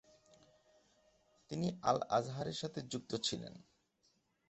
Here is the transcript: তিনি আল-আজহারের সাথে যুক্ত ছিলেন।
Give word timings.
তিনি 1.51 1.67
আল-আজহারের 1.83 2.53
সাথে 2.53 2.79
যুক্ত 2.91 3.11
ছিলেন। 3.23 3.53